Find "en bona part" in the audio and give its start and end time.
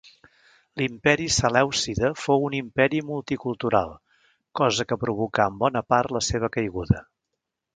5.53-6.17